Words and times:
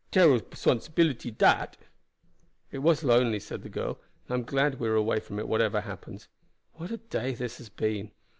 Terrible 0.09 0.47
sponsibility 0.55 1.29
dat." 1.29 1.77
"It 2.71 2.79
was 2.79 3.03
lonely," 3.03 3.37
the 3.37 3.57
girl 3.69 3.99
said, 4.01 4.29
"and 4.33 4.33
I 4.33 4.33
am 4.33 4.43
glad 4.45 4.79
we 4.79 4.87
are 4.87 4.95
away 4.95 5.19
from 5.19 5.37
it 5.37 5.47
whatever 5.47 5.81
happens. 5.81 6.27
What 6.73 6.89
a 6.89 6.97
day 6.97 7.35
this 7.35 7.59
has 7.59 7.69
been. 7.69 8.09